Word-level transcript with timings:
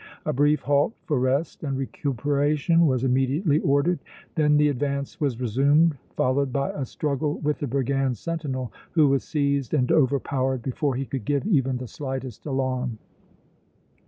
A 0.25 0.33
brief 0.33 0.63
halt 0.63 0.95
for 1.03 1.19
rest 1.19 1.63
and 1.63 1.77
recuperation 1.77 2.87
was 2.87 3.03
immediately 3.03 3.59
ordered; 3.59 3.99
then 4.33 4.57
the 4.57 4.67
advance 4.69 5.21
was 5.21 5.39
resumed, 5.39 5.95
followed 6.15 6.51
by 6.51 6.71
a 6.71 6.85
struggle 6.87 7.37
with 7.41 7.59
the 7.59 7.67
brigands' 7.67 8.19
sentinel, 8.19 8.73
who 8.93 9.09
was 9.09 9.23
seized 9.23 9.75
and 9.75 9.91
overpowered 9.91 10.63
before 10.63 10.95
he 10.95 11.05
could 11.05 11.23
give 11.23 11.45
even 11.45 11.77
the 11.77 11.85
slightest 11.85 12.47
alarm. 12.47 12.97